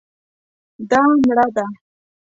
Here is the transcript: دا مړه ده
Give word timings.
دا 0.89 1.01
مړه 1.25 1.47
ده 1.55 1.65